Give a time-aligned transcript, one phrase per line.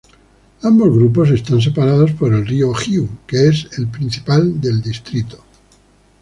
[0.63, 5.43] Ambos grupos están separados por el río Jiu, que es el principal del distrito.